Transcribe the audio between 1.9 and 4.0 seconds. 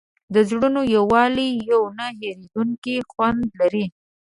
نه هېرېدونکی خوند لري.